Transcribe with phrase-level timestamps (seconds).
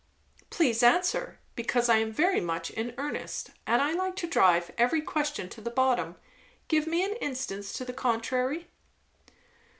[0.49, 4.99] "Please answer, because I am very much in earnest; and I like to drive every
[5.03, 6.15] question to the bottom.
[6.67, 8.65] Give me an instance to the contrary."